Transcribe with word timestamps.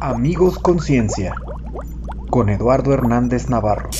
Amigos 0.00 0.58
Conciencia 0.58 1.34
con 2.30 2.48
Eduardo 2.48 2.92
Hernández 2.92 3.48
Navarro. 3.48 3.90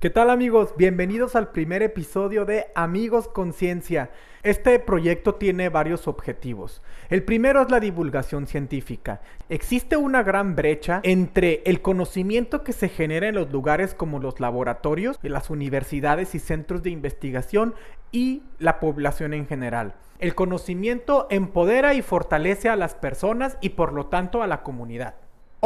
¿Qué 0.00 0.10
tal 0.10 0.30
amigos? 0.30 0.74
Bienvenidos 0.76 1.36
al 1.36 1.50
primer 1.52 1.82
episodio 1.82 2.44
de 2.44 2.66
Amigos 2.74 3.28
Conciencia. 3.28 4.10
Este 4.44 4.78
proyecto 4.78 5.36
tiene 5.36 5.70
varios 5.70 6.06
objetivos. 6.06 6.82
El 7.08 7.22
primero 7.22 7.62
es 7.62 7.70
la 7.70 7.80
divulgación 7.80 8.46
científica. 8.46 9.22
Existe 9.48 9.96
una 9.96 10.22
gran 10.22 10.54
brecha 10.54 11.00
entre 11.02 11.62
el 11.64 11.80
conocimiento 11.80 12.62
que 12.62 12.74
se 12.74 12.90
genera 12.90 13.26
en 13.26 13.36
los 13.36 13.50
lugares 13.50 13.94
como 13.94 14.18
los 14.18 14.40
laboratorios, 14.40 15.18
las 15.22 15.48
universidades 15.48 16.34
y 16.34 16.40
centros 16.40 16.82
de 16.82 16.90
investigación 16.90 17.74
y 18.12 18.42
la 18.58 18.80
población 18.80 19.32
en 19.32 19.46
general. 19.46 19.94
El 20.18 20.34
conocimiento 20.34 21.26
empodera 21.30 21.94
y 21.94 22.02
fortalece 22.02 22.68
a 22.68 22.76
las 22.76 22.94
personas 22.94 23.56
y 23.62 23.70
por 23.70 23.94
lo 23.94 24.08
tanto 24.08 24.42
a 24.42 24.46
la 24.46 24.62
comunidad. 24.62 25.14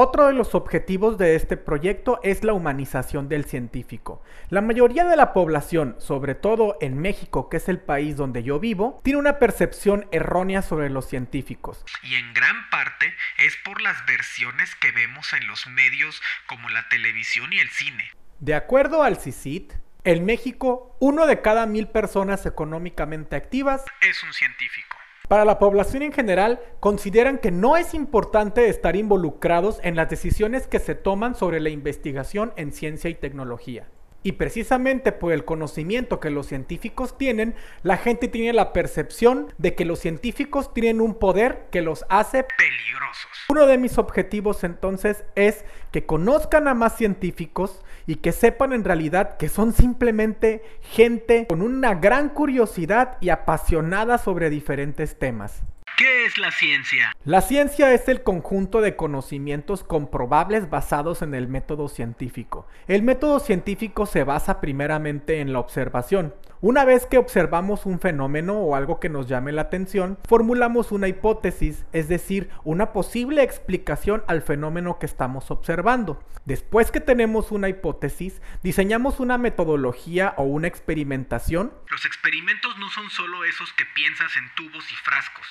Otro 0.01 0.29
de 0.29 0.33
los 0.33 0.55
objetivos 0.55 1.19
de 1.19 1.35
este 1.35 1.57
proyecto 1.57 2.21
es 2.23 2.45
la 2.45 2.53
humanización 2.53 3.29
del 3.29 3.47
científico. 3.47 4.23
La 4.49 4.61
mayoría 4.61 5.05
de 5.05 5.17
la 5.17 5.33
población, 5.33 5.97
sobre 5.99 6.37
todo 6.37 6.79
en 6.81 7.01
México, 7.01 7.49
que 7.49 7.57
es 7.57 7.69
el 7.69 7.81
país 7.81 8.17
donde 8.17 8.45
yo 8.45 8.61
vivo, 8.61 9.01
tiene 9.03 9.19
una 9.19 9.41
percepción 9.41 10.07
errónea 10.13 10.63
sobre 10.63 10.89
los 10.89 11.09
científicos. 11.09 11.85
Y 12.05 12.15
en 12.15 12.33
gran 12.33 12.71
parte 12.71 13.13
es 13.39 13.57
por 13.65 13.81
las 13.81 14.07
versiones 14.07 14.73
que 14.77 14.93
vemos 14.93 15.33
en 15.33 15.49
los 15.49 15.67
medios 15.67 16.23
como 16.47 16.69
la 16.69 16.89
televisión 16.89 17.53
y 17.53 17.59
el 17.59 17.69
cine. 17.69 18.09
De 18.39 18.55
acuerdo 18.55 19.03
al 19.03 19.17
CICIT, 19.17 19.73
en 20.05 20.25
México, 20.25 20.97
uno 21.01 21.27
de 21.27 21.43
cada 21.43 21.67
mil 21.67 21.89
personas 21.89 22.47
económicamente 22.47 23.35
activas 23.35 23.85
es 24.03 24.23
un 24.23 24.33
científico. 24.33 24.97
Para 25.29 25.45
la 25.45 25.59
población 25.59 26.03
en 26.03 26.13
general, 26.13 26.59
consideran 26.81 27.37
que 27.37 27.51
no 27.51 27.77
es 27.77 27.93
importante 27.93 28.69
estar 28.71 28.97
involucrados 28.97 29.79
en 29.83 29.95
las 29.95 30.09
decisiones 30.09 30.67
que 30.67 30.79
se 30.79 30.95
toman 30.95 31.35
sobre 31.35 31.61
la 31.61 31.69
investigación 31.69 32.55
en 32.57 32.73
ciencia 32.73 33.11
y 33.11 33.15
tecnología. 33.15 33.87
Y 34.23 34.33
precisamente 34.33 35.13
por 35.13 35.33
el 35.33 35.45
conocimiento 35.45 36.19
que 36.19 36.31
los 36.31 36.47
científicos 36.47 37.17
tienen, 37.17 37.55
la 37.83 37.97
gente 37.97 38.29
tiene 38.29 38.53
la 38.53 38.73
percepción 38.73 39.53
de 39.59 39.75
que 39.75 39.85
los 39.85 40.01
científicos 40.01 40.75
tienen 40.75 41.01
un 41.01 41.15
poder 41.15 41.67
que 41.71 41.83
los 41.83 42.05
hace 42.09 42.45
peligrosos. 42.45 43.31
Uno 43.49 43.67
de 43.67 43.79
mis 43.79 43.97
objetivos 43.97 44.65
entonces 44.65 45.25
es 45.37 45.65
que 45.93 46.05
conozcan 46.05 46.67
a 46.67 46.75
más 46.75 46.97
científicos 46.97 47.83
y 48.07 48.17
que 48.17 48.33
sepan 48.33 48.73
en 48.73 48.85
realidad 48.85 49.37
que 49.37 49.49
son 49.49 49.73
simplemente 49.73 50.63
gente 50.81 51.47
con 51.49 51.63
una 51.63 51.95
gran 51.95 52.31
curiosidad 52.31 53.19
y 53.21 53.29
apasionada 53.29 54.19
sobre 54.19 54.51
diferentes 54.51 55.19
temas. 55.19 55.63
¿Qué 55.99 56.27
es 56.27 56.39
la 56.39 56.53
ciencia? 56.53 57.13
La 57.25 57.41
ciencia 57.41 57.93
es 57.93 58.07
el 58.07 58.23
conjunto 58.23 58.81
de 58.81 58.95
conocimientos 58.95 59.83
comprobables 59.83 60.71
basados 60.71 61.23
en 61.23 61.35
el 61.35 61.49
método 61.49 61.89
científico. 61.89 62.69
El 62.87 63.03
método 63.03 63.41
científico 63.41 64.07
se 64.07 64.23
basa 64.23 64.61
primeramente 64.61 65.41
en 65.41 65.53
la 65.53 65.59
observación. 65.59 66.37
Una 66.61 66.85
vez 66.85 67.05
que 67.07 67.19
observamos 67.19 67.85
un 67.85 67.99
fenómeno 67.99 68.61
o 68.61 68.77
algo 68.77 69.01
que 69.01 69.09
nos 69.09 69.27
llame 69.27 69.51
la 69.51 69.63
atención, 69.63 70.21
formulamos 70.29 70.93
una 70.93 71.09
hipótesis, 71.09 71.85
es 71.93 72.07
decir, 72.07 72.49
una 72.63 72.93
posible 72.93 73.43
explicación 73.43 74.23
al 74.29 74.43
fenómeno 74.43 75.01
que 75.01 75.07
estamos 75.07 75.51
observando. 75.51 76.23
Después 76.45 76.93
que 76.93 77.01
tenemos 77.01 77.51
una 77.51 77.69
hipótesis, 77.69 78.41
diseñamos 78.63 79.19
una 79.19 79.37
metodología 79.37 80.35
o 80.37 80.45
una 80.45 80.69
experimentación. 80.69 81.73
Los 81.91 82.05
experimentos 82.05 82.79
no 82.79 82.89
son 82.89 83.11
solo 83.11 83.43
esos 83.43 83.73
que 83.73 83.85
piensas 83.97 84.37
en 84.37 84.45
tubos 84.55 84.85
y 84.93 84.95
frascos. 84.95 85.47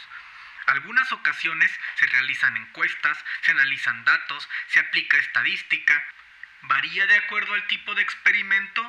Algunas 0.68 1.12
ocasiones 1.14 1.72
se 1.98 2.06
realizan 2.08 2.58
encuestas, 2.58 3.18
se 3.42 3.52
analizan 3.52 4.04
datos, 4.04 4.48
se 4.68 4.82
aplica 4.82 5.18
estadística. 5.18 6.04
Varía 6.64 7.06
de 7.06 7.16
acuerdo 7.16 7.54
al 7.54 7.66
tipo 7.68 7.96
de 7.96 8.02
experimento 8.02 8.82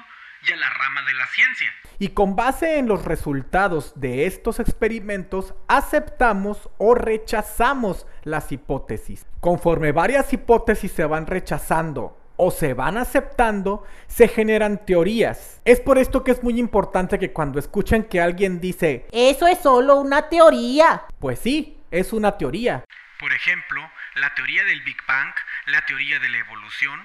y 0.47 0.53
a 0.53 0.57
la 0.57 0.71
rama 0.71 1.03
de 1.03 1.15
la 1.15 1.27
ciencia. 1.29 1.73
Y 2.01 2.09
con 2.09 2.35
base 2.35 2.79
en 2.79 2.89
los 2.89 3.05
resultados 3.05 3.93
de 3.95 4.27
estos 4.27 4.59
experimentos, 4.59 5.55
aceptamos 5.69 6.69
o 6.79 6.95
rechazamos 6.95 8.07
las 8.25 8.51
hipótesis. 8.51 9.25
Conforme 9.41 9.93
varias 9.93 10.33
hipótesis 10.33 10.91
se 10.91 11.05
van 11.05 11.27
rechazando 11.27 12.19
o 12.37 12.53
se 12.53 12.73
van 12.73 12.97
aceptando, 12.97 13.85
se 14.07 14.29
generan 14.29 14.87
teorías. 14.87 15.61
Es 15.65 15.81
por 15.81 15.99
esto 15.99 16.23
que 16.23 16.31
es 16.31 16.43
muy 16.43 16.59
importante 16.59 17.19
que 17.19 17.33
cuando 17.33 17.59
escuchen 17.59 18.05
que 18.05 18.21
alguien 18.21 18.61
dice, 18.61 19.07
eso 19.13 19.49
es 19.49 19.59
solo 19.59 19.97
una 19.97 20.29
teoría. 20.29 21.03
Pues 21.19 21.41
sí, 21.41 21.78
es 21.91 22.13
una 22.13 22.37
teoría. 22.37 22.85
Por 23.19 23.33
ejemplo, 23.33 23.81
la 24.17 24.35
teoría 24.35 24.65
del 24.65 24.83
Big 24.83 24.99
Bang, 25.07 25.33
la 25.67 25.85
teoría 25.87 26.19
de 26.19 26.29
la 26.31 26.39
evolución, 26.39 27.01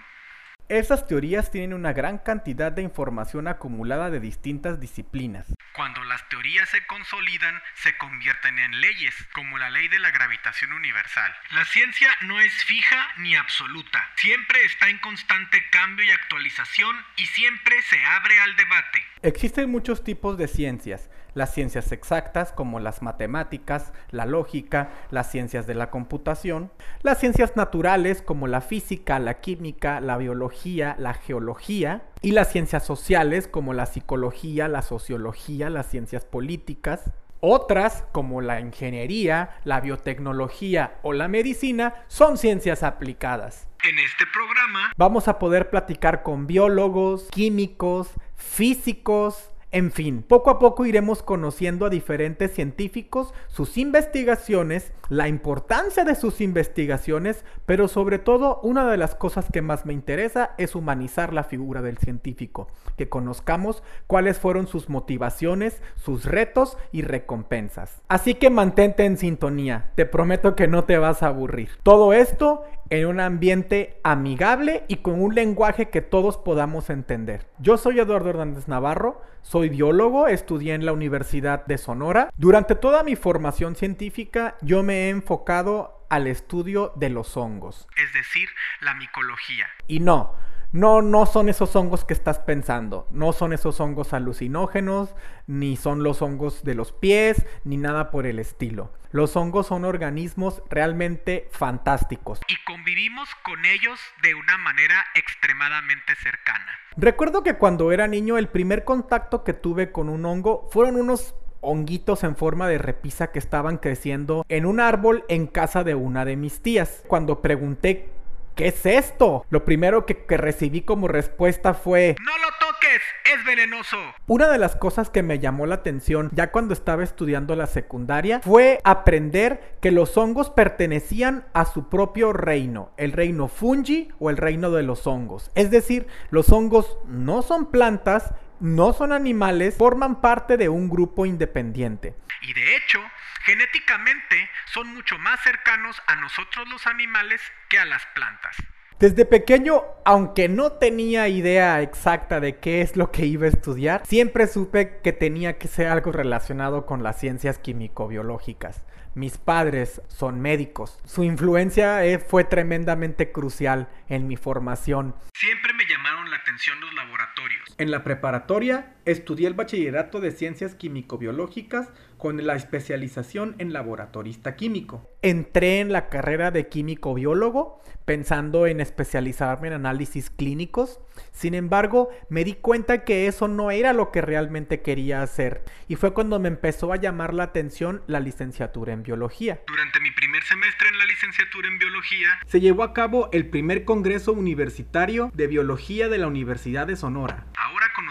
esas 0.70 1.08
teorías 1.08 1.52
tienen 1.52 1.74
una 1.74 1.94
gran 1.94 2.18
cantidad 2.18 2.72
de 2.72 2.82
información 2.82 3.48
acumulada 3.48 4.10
de 4.10 4.20
distintas 4.20 4.80
disciplinas. 4.80 5.54
Cuando 5.74 6.04
las 6.04 6.28
teorías 6.30 6.70
se 6.70 6.86
consolidan, 6.86 7.62
se 7.76 7.98
convierten 7.98 8.60
en 8.60 8.80
leyes, 8.82 9.16
como 9.34 9.58
la 9.58 9.70
ley 9.70 9.88
de 9.88 10.00
la 10.00 10.12
gravitación 10.12 10.72
universal. 10.74 11.34
La 11.52 11.66
ciencia 11.66 12.10
no 12.22 12.40
es 12.40 12.54
fija 12.66 13.08
ni 13.18 13.36
absoluta, 13.36 14.08
siempre 14.16 14.64
está 14.66 14.90
en 14.90 15.00
constante 15.00 15.64
cambio 15.72 16.06
y 16.06 16.12
actualización 16.12 16.96
y 17.18 17.26
siempre 17.26 17.82
se 17.84 18.04
abre 18.06 18.40
al 18.40 18.56
debate. 18.56 19.04
Existen 19.24 19.72
muchos 19.72 20.04
tipos 20.04 20.38
de 20.38 20.48
ciencias, 20.48 21.10
las 21.34 21.54
ciencias 21.54 21.92
exactas 21.92 22.52
como 22.52 22.80
las 22.80 23.02
matemáticas, 23.02 23.94
la 24.12 24.26
lógica, 24.26 24.92
las 25.12 25.32
ciencias 25.32 25.66
de 25.66 25.76
la 25.76 25.90
computación, 25.90 26.72
las 27.02 27.20
ciencias 27.20 27.56
naturales 27.56 28.22
como 28.22 28.48
la 28.48 28.62
física, 28.62 29.20
la 29.20 29.40
química, 29.40 30.02
la 30.02 30.18
biología, 30.18 30.96
la 31.00 31.14
geología, 31.14 32.04
y 32.24 32.32
las 32.32 32.54
ciencias 32.54 32.86
sociales 32.86 33.50
como 33.50 33.74
la 33.74 33.86
psicología, 33.86 34.70
la 34.70 34.82
sociología, 34.82 35.53
las 35.58 35.90
ciencias 35.90 36.26
políticas. 36.26 37.12
Otras, 37.40 38.06
como 38.12 38.42
la 38.42 38.62
ingeniería, 38.62 39.58
la 39.66 39.82
biotecnología 39.82 40.96
o 41.04 41.12
la 41.12 41.28
medicina, 41.28 42.06
son 42.08 42.38
ciencias 42.38 42.84
aplicadas. 42.84 43.68
En 43.84 44.00
este 44.00 44.24
programa 44.34 44.94
vamos 44.96 45.28
a 45.28 45.40
poder 45.40 45.70
platicar 45.70 46.24
con 46.24 46.48
biólogos, 46.48 47.28
químicos, 47.32 48.12
físicos, 48.38 49.53
en 49.74 49.92
fin, 49.92 50.22
poco 50.22 50.52
a 50.52 50.60
poco 50.60 50.86
iremos 50.86 51.24
conociendo 51.24 51.88
a 51.88 51.90
diferentes 51.90 52.54
científicos, 52.54 53.34
sus 53.48 53.80
investigaciones, 53.80 54.94
la 55.10 55.28
importancia 55.28 56.04
de 56.06 56.14
sus 56.14 56.42
investigaciones, 56.42 57.44
pero 57.66 57.88
sobre 57.88 58.20
todo 58.20 58.60
una 58.62 58.90
de 58.90 58.98
las 58.98 59.16
cosas 59.16 59.48
que 59.52 59.64
más 59.64 59.88
me 59.88 59.94
interesa 59.94 60.52
es 60.60 60.76
humanizar 60.76 61.34
la 61.34 61.44
figura 61.44 61.82
del 61.82 61.98
científico, 61.98 62.68
que 62.98 63.10
conozcamos 63.10 63.82
cuáles 64.06 64.38
fueron 64.38 64.68
sus 64.68 64.90
motivaciones, 64.90 65.82
sus 65.96 66.26
retos 66.26 66.78
y 66.92 67.02
recompensas. 67.02 68.04
Así 68.10 68.36
que 68.36 68.52
mantente 68.52 69.06
en 69.06 69.18
sintonía, 69.18 69.90
te 69.96 70.06
prometo 70.06 70.56
que 70.56 70.68
no 70.68 70.84
te 70.84 71.00
vas 71.00 71.24
a 71.24 71.28
aburrir. 71.30 71.70
Todo 71.82 72.14
esto 72.14 72.64
en 72.92 73.08
un 73.08 73.20
ambiente 73.20 74.00
amigable 74.04 74.84
y 74.88 74.98
con 74.98 75.20
un 75.20 75.34
lenguaje 75.34 75.90
que 75.90 76.02
todos 76.02 76.38
podamos 76.38 76.92
entender. 76.92 77.48
Yo 77.58 77.78
soy 77.78 78.00
Eduardo 78.00 78.30
Hernández 78.30 78.68
Navarro, 78.68 79.22
soy 79.42 79.63
biólogo, 79.70 80.28
estudié 80.28 80.74
en 80.74 80.86
la 80.86 80.94
Universidad 80.94 81.66
de 81.66 81.78
Sonora. 81.78 82.30
Durante 82.38 82.76
toda 82.76 83.04
mi 83.04 83.16
formación 83.16 83.76
científica 83.76 84.56
yo 84.62 84.84
me 84.84 85.06
he 85.06 85.10
enfocado 85.10 86.06
al 86.10 86.28
estudio 86.28 86.94
de 86.96 87.10
los 87.10 87.36
hongos. 87.38 87.88
Es 87.98 88.14
decir, 88.14 88.48
la 88.82 88.94
micología. 88.96 89.66
Y 89.88 90.00
no, 90.00 90.36
no, 90.74 91.04
no 91.04 91.28
son 91.28 91.50
esos 91.50 91.76
hongos 91.76 92.04
que 92.04 92.16
estás 92.16 92.40
pensando. 92.40 93.08
No 93.12 93.32
son 93.32 93.54
esos 93.54 93.80
hongos 93.80 94.12
alucinógenos, 94.12 95.16
ni 95.46 95.78
son 95.78 96.02
los 96.02 96.24
hongos 96.24 96.64
de 96.64 96.74
los 96.74 96.92
pies, 96.92 97.46
ni 97.64 97.78
nada 97.78 98.10
por 98.10 98.26
el 98.26 98.40
estilo. 98.40 98.92
Los 99.12 99.36
hongos 99.36 99.68
son 99.68 99.86
organismos 99.86 100.64
realmente 100.72 101.48
fantásticos. 101.52 102.42
Y 102.48 102.56
convivimos 102.66 103.30
con 103.46 103.64
ellos 103.66 104.00
de 104.24 104.34
una 104.34 104.58
manera 104.58 105.06
extremadamente 105.14 106.16
cercana. 106.16 106.66
Recuerdo 106.98 107.44
que 107.44 107.54
cuando 107.54 107.92
era 107.92 108.08
niño 108.08 108.40
el 108.40 108.48
primer 108.48 108.84
contacto 108.84 109.44
que 109.44 109.54
tuve 109.54 109.92
con 109.92 110.10
un 110.10 110.26
hongo 110.26 110.68
fueron 110.72 110.96
unos 110.96 111.36
honguitos 111.62 112.24
en 112.24 112.36
forma 112.36 112.68
de 112.68 112.80
repisa 112.80 113.32
que 113.32 113.40
estaban 113.40 113.78
creciendo 113.78 114.46
en 114.50 114.66
un 114.66 114.80
árbol 114.80 115.24
en 115.30 115.46
casa 115.46 115.84
de 115.84 115.94
una 115.94 116.26
de 116.26 116.36
mis 116.36 116.64
tías. 116.64 117.04
Cuando 117.08 117.42
pregunté 117.44 118.10
¿Qué 118.56 118.68
es 118.68 118.86
esto? 118.86 119.46
Lo 119.50 119.66
primero 119.66 120.06
que, 120.06 120.26
que, 120.26 120.38
recibí 120.38 120.82
como 120.82 121.08
respuesta 121.08 121.74
fue 121.74 122.16
¡No 122.20 122.32
lo 122.38 122.50
toques! 122.60 123.02
¡Es 123.34 123.44
venenoso! 123.46 123.98
Una 124.28 124.48
de 124.48 124.60
las 124.60 124.76
cosas 124.76 125.10
que 125.10 125.24
me 125.24 125.40
llamó 125.40 125.66
la 125.66 125.76
atención 125.76 126.30
ya 126.34 126.52
cuando 126.52 126.74
estaba 126.74 127.04
estudiando 127.04 127.56
la 127.56 127.66
secundaria 127.66 128.42
fue 128.42 128.80
aprender 128.84 129.78
que 129.82 129.92
los 129.92 130.18
hongos 130.18 130.52
pertenecían 130.52 131.46
a 131.54 131.66
su 131.66 131.90
propio 131.90 132.32
reino, 132.32 132.92
el 132.98 133.12
reino 133.12 133.48
fungi 133.48 134.10
o 134.20 134.30
el 134.30 134.38
reino 134.38 134.70
de 134.70 134.84
los 134.84 135.08
hongos. 135.08 135.50
Es 135.56 135.72
decir, 135.72 136.06
los 136.30 136.52
hongos 136.52 136.98
no 137.08 137.42
son 137.42 137.72
plantas, 137.72 138.36
no 138.60 138.94
son 138.94 139.14
animales, 139.14 139.76
forman 139.78 140.22
parte 140.22 140.58
de 140.58 140.70
un 140.70 140.90
grupo 140.90 141.26
independiente. 141.26 142.14
Y 142.42 142.54
de 142.54 142.76
hecho, 142.76 143.00
Genéticamente 143.44 144.50
son 144.74 144.88
mucho 144.94 145.18
más 145.18 145.42
cercanos 145.44 146.02
a 146.08 146.16
nosotros 146.16 146.68
los 146.70 146.88
animales 146.88 147.42
que 147.70 147.78
a 147.78 147.86
las 147.86 148.06
plantas. 148.16 148.56
Desde 149.00 149.26
pequeño, 149.26 149.84
aunque 150.06 150.48
no 150.48 150.74
tenía 150.74 151.28
idea 151.28 151.82
exacta 151.82 152.40
de 152.40 152.58
qué 152.60 152.82
es 152.82 152.96
lo 152.96 153.12
que 153.12 153.26
iba 153.26 153.46
a 153.46 153.50
estudiar, 153.50 154.06
siempre 154.06 154.48
supe 154.48 155.02
que 155.04 155.12
tenía 155.12 155.58
que 155.58 155.68
ser 155.68 155.88
algo 155.88 156.14
relacionado 156.14 156.86
con 156.86 157.04
las 157.04 157.20
ciencias 157.20 157.60
químico-biológicas. 157.60 158.86
Mis 159.16 159.38
padres 159.38 160.02
son 160.08 160.40
médicos. 160.40 161.00
Su 161.06 161.24
influencia 161.24 162.04
eh, 162.06 162.18
fue 162.18 162.46
tremendamente 162.46 163.32
crucial 163.32 163.90
en 164.08 164.26
mi 164.28 164.38
formación. 164.38 165.16
Siempre 165.36 165.74
me 165.74 165.86
llamaron 165.86 166.32
la 166.32 166.38
atención 166.38 166.80
los 166.80 166.94
laboratorios. 166.96 167.76
En 167.78 167.92
la 167.92 168.04
preparatoria 168.04 168.96
estudié 169.06 169.48
el 169.48 169.54
bachillerato 169.54 170.20
de 170.20 170.32
ciencias 170.32 170.74
químico-biológicas 170.76 171.90
con 172.24 172.48
la 172.48 172.56
especialización 172.56 173.54
en 173.58 173.74
laboratorista 173.74 174.56
químico. 174.56 175.12
Entré 175.22 175.82
en 175.82 175.92
la 175.92 176.08
carrera 176.08 176.52
de 176.52 176.70
químico-biólogo 176.70 177.82
pensando 178.06 178.66
en 178.66 178.80
especializarme 178.80 179.68
en 179.68 179.74
análisis 179.74 180.30
clínicos. 180.30 181.02
Sin 181.34 181.54
embargo, 181.54 182.10
me 182.30 182.46
di 182.46 182.54
cuenta 182.54 183.04
que 183.04 183.28
eso 183.28 183.50
no 183.50 183.72
era 183.72 183.92
lo 183.92 184.12
que 184.12 184.22
realmente 184.22 184.82
quería 184.82 185.22
hacer 185.22 185.64
y 185.90 185.96
fue 185.96 186.14
cuando 186.14 186.40
me 186.40 186.48
empezó 186.48 186.94
a 186.94 186.98
llamar 186.98 187.34
la 187.34 187.44
atención 187.44 188.04
la 188.08 188.22
licenciatura 188.22 188.94
en 188.94 189.04
biología. 189.04 189.62
Durante 189.68 190.00
mi 190.00 190.12
primer 190.12 190.44
semestre 190.44 190.88
en 190.90 190.98
la 190.98 191.06
licenciatura 191.06 191.68
en 191.68 191.80
biología, 191.80 192.30
Se 192.48 192.62
llevó 192.62 192.84
a 192.84 192.94
cabo 192.94 193.30
el 193.34 193.50
primer 193.50 193.84
Congreso 193.84 194.32
Universitario 194.32 195.30
de 195.34 195.48
Biología 195.48 196.08
de 196.08 196.18
la 196.20 196.28
Universidad 196.28 196.88
de 196.88 196.96
Sonora. 196.96 197.48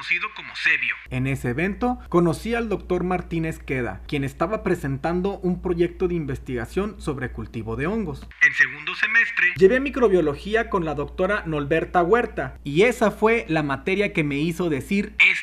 Conocido 0.03 0.29
como 0.35 0.57
Sebio, 0.57 0.97
En 1.11 1.29
ese 1.29 1.51
evento 1.51 2.01
conocí 2.09 2.57
al 2.57 2.69
doctor 2.69 3.05
Martínez 3.05 3.61
Queda, 3.61 4.03
quien 4.09 4.25
estaba 4.25 4.65
presentando 4.65 5.39
un 5.39 5.63
proyecto 5.63 6.09
de 6.09 6.17
investigación 6.17 7.01
sobre 7.01 7.31
cultivo 7.31 7.77
de 7.77 7.87
hongos. 7.87 8.27
en 8.45 8.53
segundo 8.55 8.97
semestre, 8.97 9.47
Llevé 9.57 9.79
microbiología 9.79 10.69
con 10.71 10.85
la 10.85 10.97
doctora 10.97 11.45
Norberta 11.47 12.03
Huerta 12.03 12.59
y 12.65 12.83
esa 12.83 13.13
fue 13.13 13.47
la 13.49 13.63
materia 13.63 14.13
que 14.13 14.25
me 14.25 14.39
hizo 14.39 14.69
decir 14.71 15.15
es. 15.21 15.39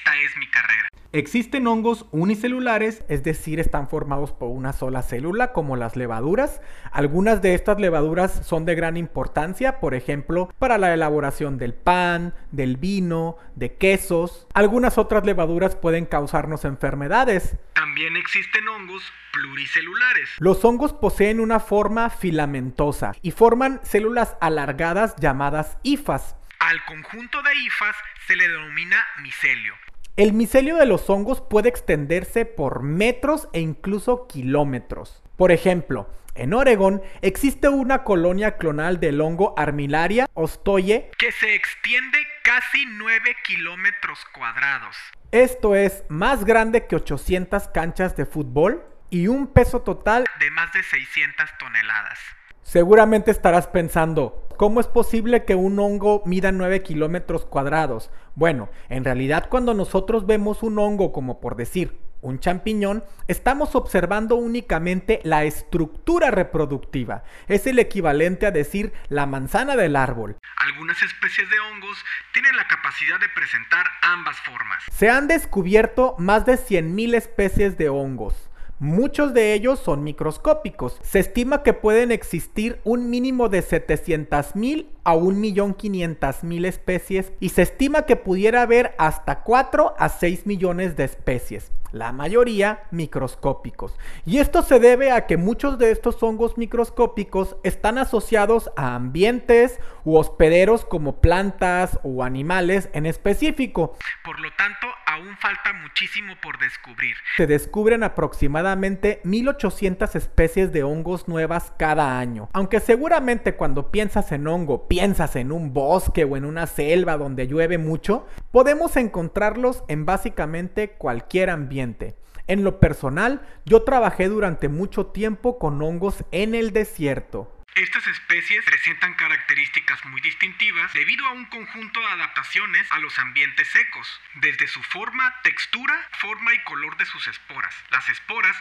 Existen 1.12 1.66
hongos 1.66 2.06
unicelulares, 2.12 3.04
es 3.10 3.24
decir, 3.24 3.60
están 3.60 3.90
formados 3.90 4.32
por 4.32 4.50
una 4.50 4.74
sola 4.74 5.02
célula, 5.02 5.54
como 5.54 5.76
las 5.76 5.96
levaduras. 5.96 6.62
Algunas 6.92 7.42
de 7.42 7.56
estas 7.56 7.80
levaduras 7.80 8.46
son 8.46 8.64
de 8.66 8.76
gran 8.76 8.96
importancia, 8.96 9.80
por 9.80 9.96
ejemplo, 9.96 10.54
para 10.60 10.78
la 10.78 10.94
elaboración 10.94 11.58
del 11.58 11.74
pan, 11.74 12.36
del 12.52 12.78
vino, 12.78 13.38
de 13.56 13.74
quesos. 13.74 14.48
Algunas 14.54 15.00
otras 15.00 15.26
levaduras 15.26 15.76
pueden 15.76 16.06
causarnos 16.06 16.64
enfermedades. 16.64 17.58
También 17.74 18.16
existen 18.16 18.68
hongos 18.68 19.02
pluricelulares. 19.34 20.30
Los 20.38 20.64
hongos 20.64 20.94
poseen 20.94 21.40
una 21.40 21.60
forma 21.60 22.12
filamentosa 22.12 23.14
y 23.24 23.32
forman 23.32 23.80
células 23.82 24.38
alargadas 24.42 25.16
llamadas 25.16 25.80
hifas. 25.82 26.36
Al 26.60 26.86
conjunto 26.86 27.42
de 27.42 27.56
hifas 27.66 27.96
se 28.28 28.36
le 28.36 28.48
denomina 28.48 28.98
micelio. 29.24 29.74
El 30.16 30.34
micelio 30.34 30.76
de 30.76 30.86
los 30.86 31.10
hongos 31.10 31.42
puede 31.42 31.70
extenderse 31.70 32.46
por 32.46 32.84
metros 32.84 33.48
e 33.54 33.62
incluso 33.62 34.28
kilómetros. 34.28 35.24
Por 35.38 35.52
ejemplo, 35.52 36.10
en 36.36 36.54
Oregón 36.54 37.02
existe 37.22 37.70
una 37.70 38.04
colonia 38.04 38.58
clonal 38.58 39.00
del 39.00 39.22
hongo 39.22 39.54
Armillaria 39.58 40.28
ostoye. 40.34 41.10
que 41.18 41.32
se 41.32 41.56
extiende 41.56 42.18
casi 42.44 42.86
9 42.98 43.36
kilómetros 43.46 44.20
cuadrados. 44.34 44.98
Esto 45.32 45.76
es 45.76 46.04
más 46.10 46.44
grande 46.44 46.86
que 46.88 46.96
800 46.98 47.70
canchas 47.70 48.18
de 48.18 48.26
fútbol 48.26 48.84
y 49.10 49.28
un 49.28 49.48
peso 49.48 49.82
total. 49.84 50.26
de 50.40 50.52
más 50.52 50.72
de 50.74 50.84
600 50.84 51.50
toneladas. 51.60 52.20
Seguramente 52.64 53.32
estarás 53.32 53.68
pensando, 53.68 54.48
¿cómo 54.58 54.80
es 54.80 54.88
posible 54.88 55.46
que 55.46 55.56
un 55.56 55.80
hongo 55.80 56.22
mida 56.26 56.52
9 56.52 56.84
kilómetros 56.84 57.46
cuadrados? 57.46 58.12
Bueno, 58.36 58.70
en 58.90 59.04
realidad 59.04 59.48
cuando 59.50 59.74
nosotros 59.74 60.26
vemos 60.26 60.64
un 60.64 60.78
hongo 60.78 61.12
como 61.12 61.40
por 61.40 61.56
decir 61.56 61.98
un 62.22 62.40
champiñón, 62.40 63.04
estamos 63.28 63.76
observando 63.76 64.36
únicamente 64.36 65.22
la 65.24 65.44
estructura 65.46 66.32
reproductiva. 66.32 67.24
Es 67.48 67.66
el 67.68 67.80
equivalente 67.80 68.46
a 68.46 68.52
decir 68.52 68.94
la 69.08 69.26
manzana 69.26 69.76
del 69.76 69.96
árbol. 69.96 70.38
Algunas 70.58 71.02
especies 71.02 71.50
de 71.50 71.60
hongos 71.60 71.98
tienen 72.34 72.56
la 72.56 72.68
capacidad 72.68 73.20
de 73.20 73.30
presentar 73.34 73.86
ambas 74.02 74.38
formas. 74.42 74.84
Se 74.92 75.10
han 75.10 75.28
descubierto 75.28 76.16
más 76.18 76.46
de 76.46 76.54
100.000 76.54 77.16
especies 77.16 77.78
de 77.78 77.90
hongos. 77.90 78.49
Muchos 78.82 79.34
de 79.34 79.54
ellos 79.54 79.78
son 79.78 80.06
microscópicos. 80.06 81.00
Se 81.04 81.20
estima 81.20 81.64
que 81.64 81.74
pueden 81.74 82.14
existir 82.14 82.80
un 82.86 83.10
mínimo 83.10 83.50
de 83.50 83.62
700.000 83.62 84.88
a 85.04 85.16
1.500.000 85.16 86.66
especies 86.66 87.34
y 87.42 87.50
se 87.50 87.64
estima 87.64 88.04
que 88.04 88.16
pudiera 88.16 88.62
haber 88.62 88.96
hasta 88.98 89.44
4 89.44 89.96
a 89.98 90.08
6 90.08 90.46
millones 90.46 90.96
de 90.96 91.04
especies, 91.04 91.74
la 91.92 92.14
mayoría 92.14 92.84
microscópicos. 92.92 93.98
Y 94.26 94.38
esto 94.38 94.62
se 94.62 94.80
debe 94.80 95.12
a 95.12 95.28
que 95.28 95.36
muchos 95.36 95.78
de 95.78 95.92
estos 95.92 96.24
hongos 96.24 96.58
microscópicos 96.58 97.58
están 97.64 97.98
asociados 97.98 98.72
a 98.78 98.96
ambientes 98.96 99.82
u 100.06 100.16
hospederos 100.16 100.86
como 100.86 101.20
plantas 101.20 102.00
o 102.04 102.24
animales 102.24 102.90
en 102.94 103.06
específico. 103.06 103.98
Por 104.24 104.40
lo 104.40 104.48
tanto, 104.58 104.88
aún 105.20 105.36
falta 105.38 105.74
muchísimo 105.74 106.34
por 106.42 106.58
descubrir. 106.60 107.16
Se 107.38 107.48
descubren 107.48 108.04
aproximadamente 108.04 109.20
1800 109.24 110.16
especies 110.16 110.72
de 110.72 110.84
hongos 110.84 111.28
nuevas 111.28 111.74
cada 111.78 112.20
año. 112.20 112.50
Aunque 112.54 112.80
seguramente 112.80 113.56
cuando 113.56 113.92
piensas 113.92 114.32
en 114.32 114.48
hongo 114.48 114.88
piensas 114.88 115.36
en 115.36 115.52
un 115.52 115.74
bosque 115.74 116.24
o 116.24 116.38
en 116.38 116.46
una 116.46 116.68
selva 116.68 117.18
donde 117.18 117.48
llueve 117.48 117.78
mucho, 117.78 118.28
podemos 118.52 118.96
encontrarlos 118.98 119.84
en 119.88 120.06
básicamente 120.06 120.92
cualquier 120.92 121.50
ambiente. 121.50 122.16
En 122.48 122.64
lo 122.64 122.80
personal, 122.80 123.42
yo 123.66 123.84
trabajé 123.84 124.28
durante 124.28 124.70
mucho 124.70 125.08
tiempo 125.08 125.60
con 125.60 125.82
hongos 125.82 126.24
en 126.32 126.56
el 126.56 126.72
desierto. 126.72 127.59
Estas 127.76 128.06
especies 128.08 128.66
presentan 128.66 129.14
características 129.14 130.04
muy 130.06 130.20
distintivas 130.22 130.92
debido 130.94 131.26
a 131.26 131.32
un 131.32 131.46
conjunto 131.46 132.00
de 132.00 132.08
adaptaciones 132.08 132.92
a 132.92 133.00
los 133.00 133.18
ambientes 133.20 133.68
secos, 133.70 134.08
desde 134.36 134.68
su 134.68 134.84
forma, 134.84 135.34
textura, 135.44 135.96
forma 136.20 136.54
y 136.54 136.64
color 136.64 136.98
de 136.98 137.06
sus 137.06 137.28
esporas. 137.28 137.74
Las 137.92 138.10
esporas 138.10 138.56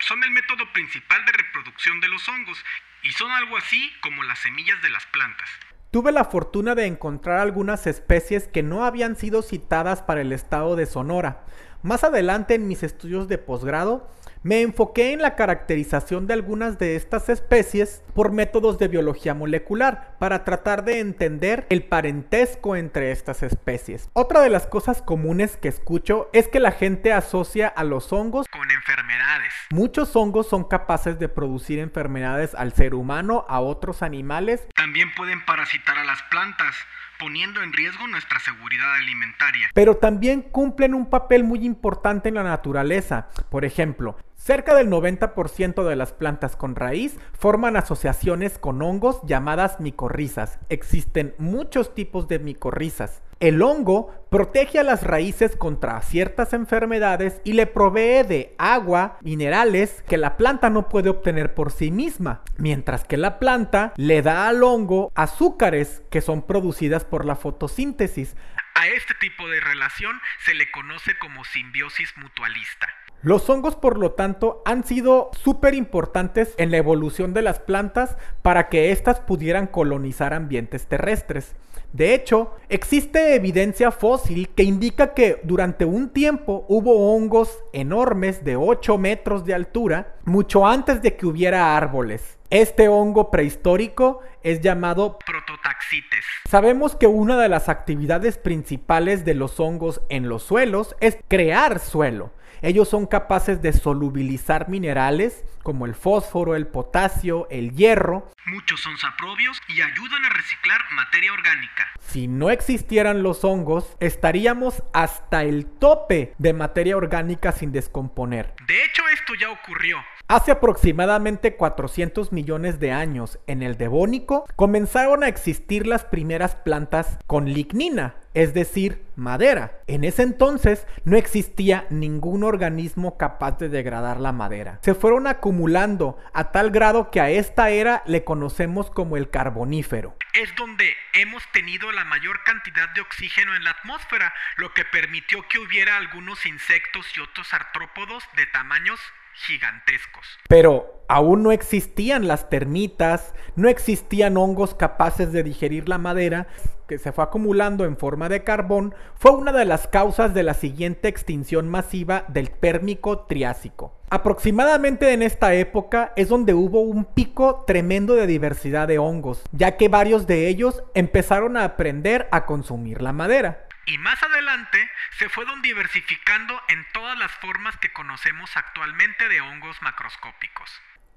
son 0.00 0.24
el 0.24 0.30
método 0.30 0.72
principal 0.72 1.24
de 1.24 1.32
reproducción 1.32 2.00
de 2.00 2.08
los 2.08 2.28
hongos 2.28 2.64
y 3.02 3.12
son 3.12 3.30
algo 3.30 3.56
así 3.56 3.92
como 4.00 4.22
las 4.24 4.40
semillas 4.40 4.80
de 4.82 4.90
las 4.90 5.06
plantas. 5.06 5.48
Tuve 5.90 6.10
la 6.10 6.24
fortuna 6.24 6.74
de 6.74 6.86
encontrar 6.86 7.38
algunas 7.38 7.86
especies 7.86 8.48
que 8.48 8.64
no 8.64 8.84
habían 8.84 9.14
sido 9.14 9.42
citadas 9.42 10.02
para 10.02 10.22
el 10.22 10.32
estado 10.32 10.74
de 10.74 10.86
Sonora. 10.86 11.44
Más 11.82 12.02
adelante 12.02 12.54
en 12.54 12.66
mis 12.66 12.82
estudios 12.82 13.28
de 13.28 13.38
posgrado, 13.38 14.10
me 14.44 14.60
enfoqué 14.60 15.12
en 15.12 15.22
la 15.22 15.36
caracterización 15.36 16.26
de 16.26 16.34
algunas 16.34 16.78
de 16.78 16.96
estas 16.96 17.30
especies 17.30 18.04
por 18.14 18.30
métodos 18.30 18.78
de 18.78 18.88
biología 18.88 19.32
molecular 19.32 20.16
para 20.18 20.44
tratar 20.44 20.84
de 20.84 21.00
entender 21.00 21.66
el 21.70 21.82
parentesco 21.82 22.76
entre 22.76 23.10
estas 23.10 23.42
especies. 23.42 24.10
Otra 24.12 24.42
de 24.42 24.50
las 24.50 24.66
cosas 24.66 25.00
comunes 25.00 25.56
que 25.56 25.68
escucho 25.68 26.28
es 26.34 26.46
que 26.46 26.60
la 26.60 26.72
gente 26.72 27.10
asocia 27.10 27.68
a 27.68 27.84
los 27.84 28.12
hongos 28.12 28.46
Con 28.48 28.70
enfermedades. 28.70 29.54
Muchos 29.70 30.14
hongos 30.14 30.46
son 30.46 30.64
capaces 30.64 31.18
de 31.18 31.30
producir 31.30 31.78
enfermedades 31.78 32.54
al 32.54 32.74
ser 32.74 32.94
humano, 32.94 33.46
a 33.48 33.60
otros 33.60 34.02
animales 34.02 34.68
También 34.74 35.08
pueden 35.14 35.42
parasitar 35.46 35.96
a 35.96 36.04
las 36.04 36.22
plantas, 36.24 36.76
poniendo 37.18 37.62
en 37.62 37.72
riesgo 37.72 38.06
nuestra 38.08 38.38
seguridad 38.40 38.94
alimentaria. 38.96 39.70
pero 39.72 39.96
también 39.96 40.42
cumplen 40.42 40.92
un 40.92 41.08
papel 41.08 41.44
muy 41.44 41.64
importante 41.64 42.28
en 42.28 42.34
la 42.34 42.42
naturaleza. 42.42 43.28
Por 43.50 43.64
ejemplo, 43.64 44.16
cerca 44.44 44.74
del 44.74 44.90
90% 44.90 45.88
de 45.88 45.96
las 45.96 46.12
plantas 46.12 46.54
con 46.54 46.76
raíz 46.76 47.16
forman 47.32 47.76
asociaciones 47.76 48.58
con 48.58 48.82
hongos 48.82 49.22
llamadas 49.24 49.80
micorrizas. 49.80 50.58
Existen 50.68 51.34
muchos 51.38 51.94
tipos 51.94 52.28
de 52.28 52.38
micorrizas. 52.38 53.22
El 53.40 53.62
hongo 53.62 54.26
protege 54.30 54.78
a 54.78 54.82
las 54.82 55.02
raíces 55.02 55.56
contra 55.56 56.00
ciertas 56.02 56.52
enfermedades 56.52 57.40
y 57.42 57.54
le 57.54 57.66
provee 57.66 58.22
de 58.22 58.54
agua, 58.58 59.16
minerales 59.22 60.04
que 60.06 60.18
la 60.18 60.36
planta 60.36 60.68
no 60.68 60.90
puede 60.90 61.08
obtener 61.08 61.54
por 61.54 61.72
sí 61.72 61.90
misma, 61.90 62.42
mientras 62.58 63.04
que 63.04 63.16
la 63.16 63.38
planta 63.38 63.94
le 63.96 64.20
da 64.20 64.46
al 64.46 64.62
hongo 64.62 65.10
azúcares 65.14 66.02
que 66.10 66.20
son 66.20 66.46
producidas 66.46 67.06
por 67.06 67.24
la 67.24 67.34
fotosíntesis. 67.34 68.36
A 68.74 68.88
este 68.88 69.14
tipo 69.20 69.48
de 69.48 69.60
relación 69.60 70.20
se 70.44 70.52
le 70.52 70.70
conoce 70.70 71.16
como 71.18 71.44
simbiosis 71.44 72.12
mutualista. 72.16 72.88
Los 73.24 73.48
hongos, 73.48 73.74
por 73.74 73.98
lo 73.98 74.12
tanto, 74.12 74.60
han 74.66 74.84
sido 74.84 75.30
súper 75.32 75.72
importantes 75.72 76.52
en 76.58 76.70
la 76.70 76.76
evolución 76.76 77.32
de 77.32 77.40
las 77.40 77.58
plantas 77.58 78.18
para 78.42 78.68
que 78.68 78.92
éstas 78.92 79.20
pudieran 79.20 79.66
colonizar 79.66 80.34
ambientes 80.34 80.86
terrestres. 80.86 81.56
De 81.94 82.12
hecho, 82.12 82.54
existe 82.68 83.34
evidencia 83.34 83.90
fósil 83.92 84.50
que 84.50 84.64
indica 84.64 85.14
que 85.14 85.40
durante 85.42 85.86
un 85.86 86.10
tiempo 86.10 86.66
hubo 86.68 87.14
hongos 87.14 87.64
enormes 87.72 88.44
de 88.44 88.56
8 88.56 88.98
metros 88.98 89.46
de 89.46 89.54
altura, 89.54 90.16
mucho 90.26 90.66
antes 90.66 91.00
de 91.00 91.16
que 91.16 91.24
hubiera 91.24 91.78
árboles. 91.78 92.36
Este 92.50 92.88
hongo 92.88 93.30
prehistórico 93.30 94.20
es 94.42 94.60
llamado 94.60 95.18
prototaxites. 95.24 96.24
Sabemos 96.46 96.94
que 96.94 97.06
una 97.06 97.40
de 97.40 97.48
las 97.48 97.70
actividades 97.70 98.36
principales 98.36 99.24
de 99.24 99.32
los 99.32 99.58
hongos 99.60 100.02
en 100.10 100.28
los 100.28 100.42
suelos 100.42 100.94
es 101.00 101.16
crear 101.26 101.78
suelo. 101.78 102.30
Ellos 102.64 102.88
son 102.88 103.06
capaces 103.06 103.60
de 103.60 103.74
solubilizar 103.74 104.70
minerales 104.70 105.44
como 105.62 105.84
el 105.84 105.94
fósforo, 105.94 106.56
el 106.56 106.66
potasio, 106.66 107.46
el 107.50 107.74
hierro. 107.74 108.30
Muchos 108.46 108.80
son 108.80 108.96
saprobios 108.96 109.60
y 109.68 109.82
ayudan 109.82 110.24
a 110.24 110.30
reciclar 110.30 110.80
materia 110.94 111.34
orgánica. 111.34 111.90
Si 112.00 112.26
no 112.26 112.48
existieran 112.48 113.22
los 113.22 113.44
hongos, 113.44 113.94
estaríamos 114.00 114.82
hasta 114.94 115.42
el 115.42 115.66
tope 115.66 116.32
de 116.38 116.54
materia 116.54 116.96
orgánica 116.96 117.52
sin 117.52 117.70
descomponer. 117.70 118.54
De 118.66 118.82
hecho, 118.82 119.02
esto 119.12 119.34
ya 119.38 119.50
ocurrió. 119.50 119.98
Hace 120.26 120.52
aproximadamente 120.52 121.54
400 121.54 122.32
millones 122.32 122.80
de 122.80 122.92
años, 122.92 123.38
en 123.46 123.62
el 123.62 123.76
Devónico, 123.76 124.46
comenzaron 124.56 125.22
a 125.22 125.28
existir 125.28 125.86
las 125.86 126.06
primeras 126.06 126.56
plantas 126.56 127.18
con 127.26 127.52
lignina, 127.52 128.14
es 128.32 128.54
decir, 128.54 129.04
madera. 129.16 129.82
En 129.86 130.02
ese 130.02 130.22
entonces 130.22 130.86
no 131.04 131.18
existía 131.18 131.86
ningún 131.90 132.42
organismo 132.42 133.18
capaz 133.18 133.58
de 133.58 133.68
degradar 133.68 134.18
la 134.18 134.32
madera. 134.32 134.78
Se 134.82 134.94
fueron 134.94 135.26
acumulando 135.26 136.18
a 136.32 136.52
tal 136.52 136.70
grado 136.70 137.10
que 137.10 137.20
a 137.20 137.28
esta 137.28 137.68
era 137.68 138.02
le 138.06 138.24
conocemos 138.24 138.90
como 138.90 139.18
el 139.18 139.28
carbonífero. 139.28 140.16
Es 140.32 140.48
donde 140.56 140.90
hemos 141.12 141.42
tenido 141.52 141.92
la 141.92 142.06
mayor 142.06 142.42
cantidad 142.44 142.88
de 142.94 143.02
oxígeno 143.02 143.54
en 143.56 143.64
la 143.64 143.72
atmósfera, 143.72 144.32
lo 144.56 144.72
que 144.72 144.86
permitió 144.86 145.46
que 145.48 145.58
hubiera 145.58 145.98
algunos 145.98 146.46
insectos 146.46 147.06
y 147.14 147.20
otros 147.20 147.52
artrópodos 147.52 148.24
de 148.36 148.46
tamaños 148.46 148.98
gigantescos. 149.34 150.26
Pero 150.48 151.04
aún 151.08 151.42
no 151.42 151.52
existían 151.52 152.28
las 152.28 152.48
termitas, 152.48 153.34
no 153.56 153.68
existían 153.68 154.36
hongos 154.36 154.74
capaces 154.74 155.32
de 155.32 155.42
digerir 155.42 155.88
la 155.88 155.98
madera 155.98 156.46
que 156.86 156.98
se 156.98 157.12
fue 157.12 157.24
acumulando 157.24 157.84
en 157.84 157.96
forma 157.96 158.28
de 158.28 158.44
carbón, 158.44 158.94
fue 159.14 159.32
una 159.32 159.52
de 159.52 159.64
las 159.64 159.86
causas 159.86 160.34
de 160.34 160.42
la 160.42 160.54
siguiente 160.54 161.08
extinción 161.08 161.68
masiva 161.68 162.24
del 162.28 162.50
Pérmico 162.50 163.20
Triásico. 163.20 163.94
Aproximadamente 164.10 165.12
en 165.12 165.22
esta 165.22 165.54
época 165.54 166.12
es 166.14 166.28
donde 166.28 166.54
hubo 166.54 166.80
un 166.82 167.04
pico 167.04 167.64
tremendo 167.66 168.14
de 168.14 168.26
diversidad 168.26 168.86
de 168.86 168.98
hongos, 168.98 169.42
ya 169.52 169.76
que 169.76 169.88
varios 169.88 170.26
de 170.26 170.48
ellos 170.48 170.84
empezaron 170.94 171.56
a 171.56 171.64
aprender 171.64 172.28
a 172.30 172.44
consumir 172.44 173.02
la 173.02 173.12
madera. 173.12 173.63
Y 173.86 173.98
más 173.98 174.22
adelante 174.22 174.90
se 175.18 175.28
fueron 175.28 175.60
diversificando 175.62 176.60
en 176.68 176.86
todas 176.92 177.18
las 177.18 177.30
formas 177.32 177.76
que 177.76 177.92
conocemos 177.92 178.56
actualmente 178.56 179.28
de 179.28 179.40
hongos 179.40 179.80
macroscópicos. 179.82 180.70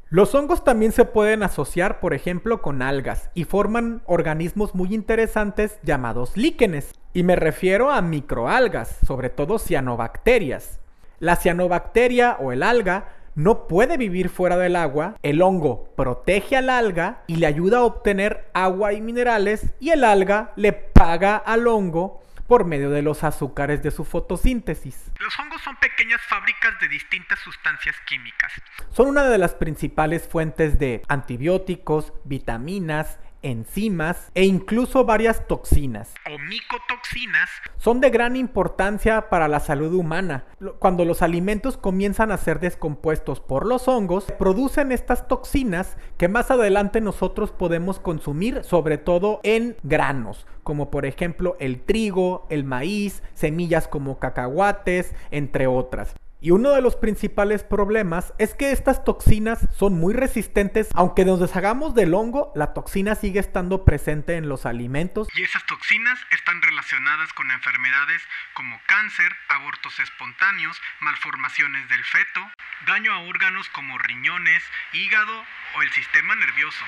Los 0.09 0.33
hongos 0.35 0.63
también 0.63 0.93
se 0.93 1.03
pueden 1.03 1.43
asociar, 1.43 1.99
por 1.99 2.13
ejemplo, 2.13 2.61
con 2.61 2.81
algas 2.81 3.29
y 3.33 3.43
forman 3.43 4.01
organismos 4.05 4.73
muy 4.73 4.93
interesantes 4.93 5.79
llamados 5.83 6.37
líquenes. 6.37 6.93
Y 7.13 7.23
me 7.23 7.35
refiero 7.35 7.91
a 7.91 8.01
microalgas, 8.01 8.97
sobre 9.05 9.29
todo 9.29 9.59
cianobacterias. 9.59 10.79
La 11.19 11.35
cianobacteria 11.35 12.37
o 12.39 12.51
el 12.51 12.63
alga 12.63 13.09
no 13.35 13.67
puede 13.67 13.97
vivir 13.97 14.29
fuera 14.29 14.57
del 14.57 14.75
agua, 14.75 15.15
el 15.21 15.41
hongo 15.41 15.93
protege 15.95 16.57
al 16.57 16.69
alga 16.69 17.23
y 17.27 17.35
le 17.35 17.45
ayuda 17.45 17.79
a 17.79 17.83
obtener 17.83 18.49
agua 18.53 18.93
y 18.93 19.01
minerales 19.01 19.67
y 19.79 19.91
el 19.91 20.03
alga 20.03 20.53
le 20.55 20.73
paga 20.73 21.35
al 21.37 21.67
hongo 21.67 22.23
por 22.47 22.65
medio 22.65 22.89
de 22.89 23.01
los 23.01 23.23
azúcares 23.23 23.83
de 23.83 23.91
su 23.91 24.05
fotosíntesis. 24.05 25.11
Los 25.19 25.37
hongos 25.39 25.61
son 25.61 25.75
pequeñas 25.77 26.21
fábricas 26.29 26.79
de 26.79 26.87
distintas 26.87 27.39
sustancias 27.39 27.95
químicas. 28.07 28.51
Son 28.91 29.07
una 29.07 29.27
de 29.27 29.37
las 29.37 29.53
principales 29.53 30.27
fuentes 30.27 30.79
de 30.79 31.03
antibióticos, 31.07 32.13
vitaminas, 32.23 33.19
enzimas 33.41 34.31
e 34.35 34.45
incluso 34.45 35.05
varias 35.05 35.47
toxinas. 35.47 36.13
O 36.25 36.37
micotoxinas. 36.39 37.49
Son 37.77 38.01
de 38.01 38.09
gran 38.09 38.35
importancia 38.35 39.29
para 39.29 39.47
la 39.47 39.59
salud 39.59 39.93
humana. 39.93 40.45
Cuando 40.79 41.05
los 41.05 41.21
alimentos 41.21 41.77
comienzan 41.77 42.31
a 42.31 42.37
ser 42.37 42.59
descompuestos 42.59 43.39
por 43.39 43.65
los 43.65 43.87
hongos, 43.87 44.25
producen 44.37 44.91
estas 44.91 45.27
toxinas 45.27 45.97
que 46.17 46.27
más 46.27 46.51
adelante 46.51 47.01
nosotros 47.01 47.51
podemos 47.51 47.99
consumir, 47.99 48.63
sobre 48.63 48.97
todo 48.97 49.39
en 49.43 49.77
granos, 49.83 50.45
como 50.63 50.91
por 50.91 51.05
ejemplo 51.05 51.55
el 51.59 51.81
trigo, 51.81 52.45
el 52.49 52.63
maíz, 52.63 53.23
semillas 53.33 53.87
como 53.87 54.19
cacahuates, 54.19 55.13
entre 55.31 55.67
otras. 55.67 56.15
Y 56.39 56.51
uno 56.51 56.69
de 56.69 56.81
los 56.81 56.95
principales 56.95 57.63
problemas 57.63 58.31
es 58.37 58.53
que 58.53 58.71
estas 58.71 59.03
toxinas 59.03 59.67
son 59.75 59.93
muy 59.95 60.13
resistentes, 60.13 60.87
aunque 60.93 61.25
nos 61.25 61.39
deshagamos 61.39 61.95
del 61.95 62.13
hongo, 62.13 62.51
la 62.53 62.73
toxina 62.73 63.15
sigue 63.15 63.39
estando 63.39 63.83
presente 63.85 64.35
en 64.35 64.47
los 64.47 64.67
alimentos. 64.67 65.27
Y 65.35 65.41
esas 65.41 65.65
toxinas 65.65 66.19
están 66.31 66.61
relacionadas 66.61 67.33
con 67.33 67.49
enfermedades 67.49 68.21
como 68.53 68.79
cáncer, 68.87 69.31
abortos 69.49 69.99
espontáneos, 69.99 70.79
malformaciones 70.99 71.89
del 71.89 72.03
feto, 72.03 72.41
daño 72.85 73.13
a 73.13 73.27
órganos 73.27 73.67
como 73.69 73.97
riñones, 73.97 74.61
hígado 74.93 75.41
o 75.75 75.81
el 75.81 75.89
sistema 75.89 76.35
nervioso. 76.35 76.85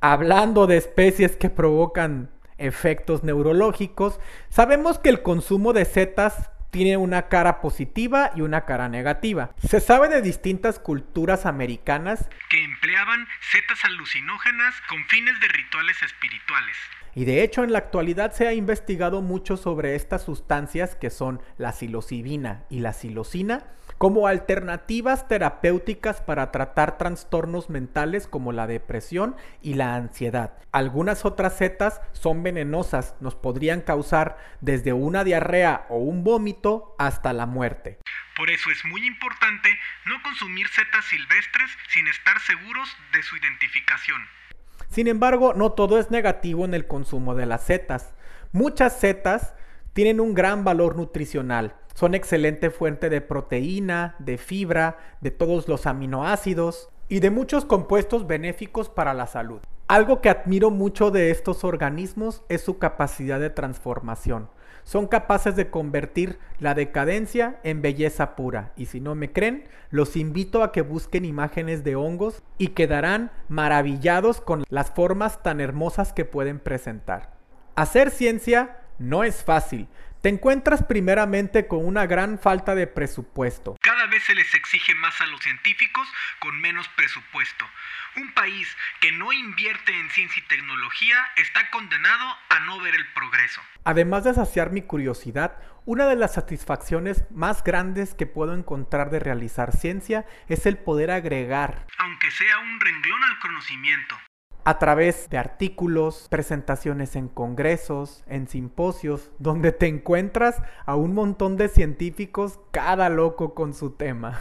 Hablando 0.00 0.66
de 0.66 0.78
especies 0.78 1.36
que 1.36 1.50
provocan 1.50 2.30
efectos 2.56 3.22
neurológicos, 3.22 4.18
sabemos 4.48 4.98
que 4.98 5.10
el 5.10 5.22
consumo 5.22 5.74
de 5.74 5.84
setas 5.84 6.50
tiene 6.72 6.96
una 6.96 7.28
cara 7.28 7.60
positiva 7.60 8.32
y 8.34 8.40
una 8.40 8.64
cara 8.64 8.88
negativa. 8.88 9.50
Se 9.68 9.78
sabe 9.78 10.08
de 10.08 10.22
distintas 10.22 10.78
culturas 10.78 11.44
americanas 11.44 12.28
que 12.48 12.64
empleaban 12.64 13.28
setas 13.52 13.84
alucinógenas 13.84 14.74
con 14.88 15.04
fines 15.04 15.38
de 15.40 15.48
rituales 15.48 16.02
espirituales. 16.02 16.76
Y 17.14 17.24
de 17.24 17.42
hecho 17.42 17.62
en 17.62 17.72
la 17.72 17.78
actualidad 17.78 18.32
se 18.32 18.48
ha 18.48 18.54
investigado 18.54 19.20
mucho 19.20 19.56
sobre 19.56 19.94
estas 19.94 20.22
sustancias 20.22 20.94
que 20.94 21.10
son 21.10 21.40
la 21.58 21.72
psilocibina 21.72 22.64
y 22.70 22.80
la 22.80 22.92
psilocina 22.92 23.66
como 23.98 24.26
alternativas 24.26 25.28
terapéuticas 25.28 26.20
para 26.22 26.50
tratar 26.50 26.98
trastornos 26.98 27.70
mentales 27.70 28.26
como 28.26 28.50
la 28.50 28.66
depresión 28.66 29.36
y 29.60 29.74
la 29.74 29.94
ansiedad. 29.94 30.54
Algunas 30.72 31.24
otras 31.24 31.56
setas 31.56 32.00
son 32.12 32.42
venenosas, 32.42 33.14
nos 33.20 33.34
podrían 33.34 33.80
causar 33.80 34.38
desde 34.60 34.92
una 34.92 35.22
diarrea 35.22 35.86
o 35.88 35.98
un 35.98 36.24
vómito 36.24 36.96
hasta 36.98 37.32
la 37.32 37.46
muerte. 37.46 37.98
Por 38.34 38.50
eso 38.50 38.70
es 38.70 38.84
muy 38.86 39.06
importante 39.06 39.68
no 40.06 40.20
consumir 40.22 40.66
setas 40.68 41.04
silvestres 41.04 41.70
sin 41.88 42.08
estar 42.08 42.40
seguros 42.40 42.88
de 43.12 43.22
su 43.22 43.36
identificación. 43.36 44.20
Sin 44.92 45.08
embargo, 45.08 45.54
no 45.54 45.72
todo 45.72 45.98
es 45.98 46.10
negativo 46.10 46.66
en 46.66 46.74
el 46.74 46.86
consumo 46.86 47.34
de 47.34 47.46
las 47.46 47.62
setas. 47.62 48.12
Muchas 48.52 48.92
setas 48.92 49.54
tienen 49.94 50.20
un 50.20 50.34
gran 50.34 50.64
valor 50.64 50.96
nutricional. 50.96 51.76
Son 51.94 52.14
excelente 52.14 52.68
fuente 52.68 53.08
de 53.08 53.22
proteína, 53.22 54.16
de 54.18 54.36
fibra, 54.36 54.98
de 55.22 55.30
todos 55.30 55.66
los 55.66 55.86
aminoácidos 55.86 56.90
y 57.08 57.20
de 57.20 57.30
muchos 57.30 57.64
compuestos 57.64 58.26
benéficos 58.26 58.90
para 58.90 59.14
la 59.14 59.26
salud. 59.26 59.60
Algo 59.88 60.20
que 60.20 60.28
admiro 60.28 60.70
mucho 60.70 61.10
de 61.10 61.30
estos 61.30 61.64
organismos 61.64 62.42
es 62.50 62.60
su 62.60 62.76
capacidad 62.76 63.40
de 63.40 63.48
transformación. 63.48 64.50
Son 64.84 65.06
capaces 65.06 65.56
de 65.56 65.70
convertir 65.70 66.38
la 66.58 66.74
decadencia 66.74 67.60
en 67.62 67.82
belleza 67.82 68.36
pura. 68.36 68.72
Y 68.76 68.86
si 68.86 69.00
no 69.00 69.14
me 69.14 69.32
creen, 69.32 69.64
los 69.90 70.16
invito 70.16 70.62
a 70.62 70.72
que 70.72 70.82
busquen 70.82 71.24
imágenes 71.24 71.84
de 71.84 71.96
hongos 71.96 72.42
y 72.58 72.68
quedarán 72.68 73.30
maravillados 73.48 74.40
con 74.40 74.64
las 74.68 74.90
formas 74.90 75.42
tan 75.42 75.60
hermosas 75.60 76.12
que 76.12 76.24
pueden 76.24 76.58
presentar. 76.58 77.30
Hacer 77.74 78.10
ciencia 78.10 78.81
no 78.98 79.24
es 79.24 79.44
fácil. 79.44 79.88
Te 80.22 80.28
encuentras 80.28 80.84
primeramente 80.84 81.66
con 81.66 81.84
una 81.84 82.06
gran 82.06 82.38
falta 82.38 82.76
de 82.76 82.86
presupuesto. 82.86 83.76
Cada 83.80 84.06
vez 84.06 84.22
se 84.22 84.36
les 84.36 84.54
exige 84.54 84.94
más 84.94 85.20
a 85.20 85.26
los 85.26 85.40
científicos 85.40 86.06
con 86.38 86.60
menos 86.60 86.88
presupuesto. 86.90 87.64
Un 88.16 88.32
país 88.32 88.68
que 89.00 89.10
no 89.10 89.32
invierte 89.32 89.98
en 89.98 90.10
ciencia 90.10 90.40
y 90.40 90.46
tecnología 90.46 91.16
está 91.36 91.68
condenado 91.70 92.36
a 92.50 92.60
no 92.60 92.80
ver 92.80 92.94
el 92.94 93.06
progreso. 93.14 93.60
Además 93.82 94.22
de 94.22 94.34
saciar 94.34 94.70
mi 94.70 94.82
curiosidad, 94.82 95.58
una 95.86 96.06
de 96.06 96.14
las 96.14 96.34
satisfacciones 96.34 97.24
más 97.32 97.64
grandes 97.64 98.14
que 98.14 98.26
puedo 98.26 98.54
encontrar 98.54 99.10
de 99.10 99.18
realizar 99.18 99.72
ciencia 99.72 100.24
es 100.48 100.66
el 100.66 100.78
poder 100.78 101.10
agregar, 101.10 101.86
aunque 101.98 102.30
sea 102.30 102.58
un 102.60 102.78
renglón 102.78 103.24
al 103.24 103.38
conocimiento, 103.40 104.16
a 104.64 104.78
través 104.78 105.28
de 105.30 105.38
artículos, 105.38 106.26
presentaciones 106.30 107.16
en 107.16 107.28
congresos, 107.28 108.22
en 108.26 108.48
simposios, 108.48 109.30
donde 109.38 109.72
te 109.72 109.86
encuentras 109.86 110.62
a 110.86 110.94
un 110.94 111.14
montón 111.14 111.56
de 111.56 111.68
científicos 111.68 112.60
cada 112.72 113.08
loco 113.08 113.54
con 113.54 113.74
su 113.74 113.96
tema. 113.96 114.40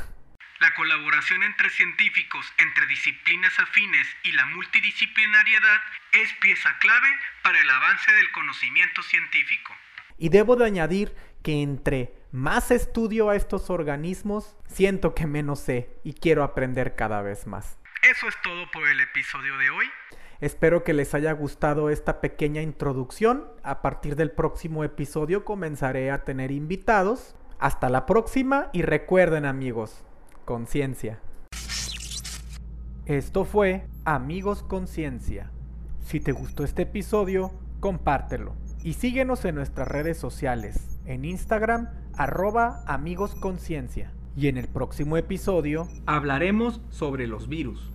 La 0.60 0.74
colaboración 0.76 1.42
entre 1.42 1.72
científicos, 1.72 2.46
entre 2.60 2.86
disciplinas 2.86 3.52
afines 3.60 4.08
y 4.24 4.32
la 4.34 4.46
multidisciplinariedad 4.46 5.82
es 6.12 6.32
pieza 6.40 6.78
clave 6.80 7.08
para 7.44 7.60
el 7.60 7.70
avance 7.70 8.12
del 8.12 8.32
conocimiento 8.32 9.02
científico. 9.02 9.74
Y 10.20 10.30
debo 10.30 10.56
de 10.56 10.66
añadir 10.66 11.16
que 11.42 11.64
entre 11.64 12.14
más 12.32 12.70
estudio 12.70 13.32
a 13.32 13.36
estos 13.36 13.72
organismos, 13.72 14.56
siento 14.68 15.16
que 15.16 15.26
menos 15.26 15.62
sé 15.62 15.90
y 16.04 16.14
quiero 16.14 16.44
aprender 16.44 16.96
cada 16.96 17.24
vez 17.24 17.48
más. 17.48 17.81
Eso 18.04 18.28
es 18.28 18.36
todo 18.44 18.66
por 18.74 18.88
el 18.88 19.00
episodio 19.00 19.56
de 19.60 19.70
hoy. 19.70 19.86
Espero 20.40 20.84
que 20.84 20.94
les 20.94 21.14
haya 21.14 21.32
gustado 21.34 21.92
esta 21.92 22.20
pequeña 22.20 22.64
introducción. 22.64 23.48
A 23.62 23.84
partir 23.84 24.16
del 24.16 24.32
próximo 24.32 24.84
episodio 24.84 25.46
comenzaré 25.46 26.10
a 26.10 26.24
tener 26.24 26.50
invitados. 26.50 27.36
Hasta 27.60 27.90
la 27.90 28.08
próxima 28.08 28.70
y 28.74 28.82
recuerden 28.82 29.46
amigos, 29.46 30.04
conciencia. 30.46 31.20
Esto 33.06 33.46
fue 33.46 33.86
Amigos 34.04 34.64
Conciencia. 34.64 35.52
Si 36.04 36.20
te 36.20 36.32
gustó 36.32 36.64
este 36.64 36.84
episodio, 36.84 37.52
compártelo. 37.80 38.56
Y 38.84 38.94
síguenos 38.94 39.46
en 39.46 39.54
nuestras 39.54 39.88
redes 39.88 40.18
sociales, 40.18 41.00
en 41.06 41.24
Instagram, 41.24 41.90
arroba 42.18 42.84
amigosconciencia. 42.88 44.12
Y 44.36 44.48
en 44.48 44.58
el 44.58 44.68
próximo 44.68 45.18
episodio 45.18 45.88
hablaremos 46.06 46.82
sobre 46.90 47.28
los 47.28 47.48
virus. 47.48 47.92